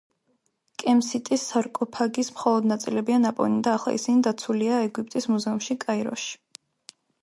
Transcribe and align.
კემსიტის 0.83 1.43
სარკოფაგის 1.49 2.33
მხოლოდ 2.39 2.69
ნაწილებია 2.73 3.21
ნაპოვნი 3.29 3.63
და 3.71 3.77
ახლა 3.77 3.97
ისინი 4.01 4.27
დაცულია 4.31 4.85
ეგვიპტის 4.91 5.33
მუზეუმში, 5.37 5.83
კაიროში. 5.89 6.39